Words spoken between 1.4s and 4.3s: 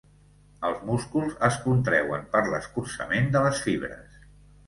es contreuen per l'escurçament de les fibres.